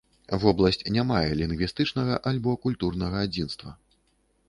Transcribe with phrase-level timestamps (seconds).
[0.43, 3.81] Вобласць не мае лінгвістычнага альбо культурнага адзінства.